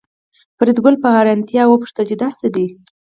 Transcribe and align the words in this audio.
فریدګل 0.57 0.95
په 1.03 1.07
حیرانتیا 1.15 1.63
وپوښتل 1.67 2.05
چې 2.09 2.15
دا 2.21 2.29
څه 2.39 2.47
دي 2.55 2.65